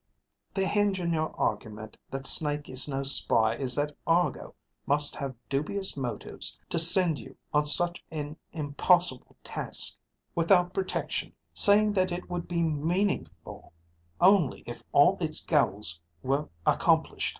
The 0.55 0.65
hinge 0.65 0.99
in 0.99 1.13
your 1.13 1.29
argument 1.39 1.95
that 2.09 2.25
Snake 2.25 2.67
is 2.67 2.89
no 2.89 3.03
spy 3.03 3.53
is 3.55 3.75
that 3.75 3.95
Argo 4.07 4.55
must 4.87 5.15
have 5.17 5.35
dubious 5.47 5.95
motives 5.95 6.57
to 6.69 6.79
send 6.79 7.19
you 7.19 7.37
on 7.53 7.67
such 7.67 8.03
an 8.09 8.35
impossible 8.51 9.35
task, 9.43 9.95
without 10.33 10.73
protection, 10.73 11.33
saying 11.53 11.93
that 11.93 12.11
it 12.11 12.31
would 12.31 12.47
be 12.47 12.63
meaningful 12.63 13.73
only 14.19 14.63
if 14.65 14.81
all 14.91 15.19
its 15.21 15.39
goals 15.45 15.99
were 16.23 16.49
accomplished. 16.65 17.29